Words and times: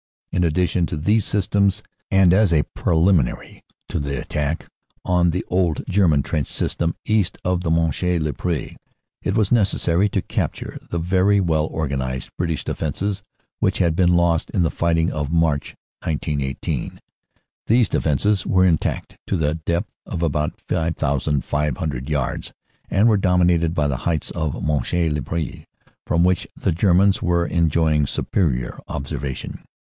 "In 0.31 0.43
addition 0.43 0.87
to 0.87 0.97
these 0.97 1.25
systems, 1.25 1.83
and 2.09 2.33
as 2.33 2.51
a 2.51 2.63
preliminary 2.73 3.61
to 3.89 3.99
the 3.99 4.19
attack 4.19 4.65
on 5.05 5.29
the 5.29 5.45
old 5.47 5.83
German 5.87 6.23
trench 6.23 6.47
system 6.47 6.95
east 7.05 7.37
of 7.45 7.63
Monchy 7.71 8.17
le 8.17 8.33
Preux, 8.33 8.69
it 9.21 9.37
was 9.37 9.51
necessary 9.51 10.09
to 10.09 10.23
capture 10.23 10.79
the 10.89 10.97
very 10.97 11.39
well 11.39 11.67
organized 11.67 12.31
British 12.35 12.63
defenses 12.63 13.21
which 13.59 13.77
had 13.77 13.95
been 13.95 14.15
lost 14.15 14.49
in 14.49 14.63
the 14.63 14.71
fighting 14.71 15.11
of 15.11 15.31
March, 15.31 15.75
1918. 16.03 16.97
These 17.67 17.87
defenses 17.89 18.43
were 18.43 18.65
intact 18.65 19.19
to 19.27 19.47
a 19.47 19.53
depth 19.53 19.91
of 20.07 20.23
about 20.23 20.59
5,500 20.67 22.09
yards, 22.09 22.53
and 22.89 23.07
were 23.07 23.17
dominated 23.17 23.75
by 23.75 23.87
the 23.87 23.97
heights 23.97 24.31
of 24.31 24.63
Monchy 24.63 25.11
le 25.11 25.21
Preux, 25.21 25.63
from 26.07 26.23
which 26.23 26.47
the 26.55 26.71
Germans 26.71 27.21
were 27.21 27.45
enjoying 27.45 28.07
superior 28.07 28.79
observation. 28.87 29.63